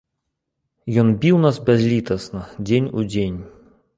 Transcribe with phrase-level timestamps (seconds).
[1.01, 3.37] Ён біў нас бязлітасна дзень у дзень.